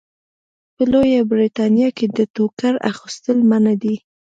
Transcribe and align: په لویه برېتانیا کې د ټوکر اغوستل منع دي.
په 0.75 0.83
لویه 0.91 1.21
برېتانیا 1.31 1.89
کې 1.97 2.05
د 2.17 2.19
ټوکر 2.35 2.73
اغوستل 2.89 3.37
منع 3.49 3.73
دي. 3.83 3.95